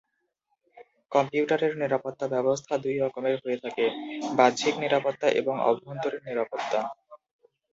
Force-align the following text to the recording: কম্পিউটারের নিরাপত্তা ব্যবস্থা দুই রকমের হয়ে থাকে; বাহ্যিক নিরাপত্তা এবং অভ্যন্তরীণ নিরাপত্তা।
কম্পিউটারের 1.11 1.73
নিরাপত্তা 1.77 2.25
ব্যবস্থা 2.27 2.73
দুই 2.77 2.95
রকমের 2.97 3.35
হয়ে 3.43 3.61
থাকে; 3.63 3.85
বাহ্যিক 4.37 4.75
নিরাপত্তা 4.79 5.27
এবং 5.39 5.55
অভ্যন্তরীণ 5.69 6.23
নিরাপত্তা। 6.25 6.79